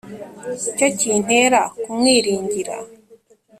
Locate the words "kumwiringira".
1.81-2.75